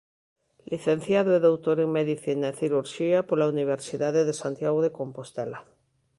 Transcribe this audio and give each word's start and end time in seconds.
Licenciado 0.71 1.29
e 1.33 1.43
doutor 1.47 1.77
en 1.85 1.89
Medicina 1.99 2.47
e 2.49 2.57
Cirurxía 2.59 3.19
pola 3.29 3.49
Universidade 3.55 4.21
de 4.27 4.35
Santiago 4.41 4.79
de 4.85 4.95
Compostela. 4.99 5.59